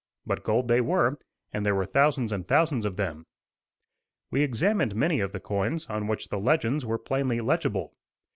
But 0.25 0.43
gold 0.43 0.67
they 0.67 0.81
were, 0.81 1.19
and 1.53 1.63
there 1.63 1.75
were 1.75 1.85
thousands 1.85 2.31
and 2.31 2.47
thousands 2.47 2.85
of 2.85 2.95
them. 2.95 3.27
We 4.31 4.41
examined 4.41 4.95
many 4.95 5.19
of 5.19 5.31
the 5.31 5.39
coins, 5.39 5.85
on 5.85 6.07
which 6.07 6.29
the 6.29 6.39
legends 6.39 6.83
were 6.83 6.97
plainly 6.97 7.39
legible. 7.39 7.93